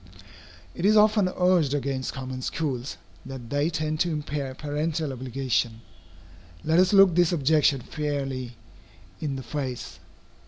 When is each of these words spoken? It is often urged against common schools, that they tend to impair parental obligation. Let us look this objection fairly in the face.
It 0.73 0.83
is 0.83 0.97
often 0.97 1.29
urged 1.29 1.75
against 1.75 2.11
common 2.11 2.41
schools, 2.41 2.97
that 3.23 3.51
they 3.51 3.69
tend 3.69 3.99
to 3.99 4.09
impair 4.09 4.55
parental 4.55 5.13
obligation. 5.13 5.81
Let 6.63 6.79
us 6.79 6.91
look 6.91 7.13
this 7.13 7.31
objection 7.31 7.81
fairly 7.81 8.55
in 9.19 9.35
the 9.35 9.43
face. 9.43 9.99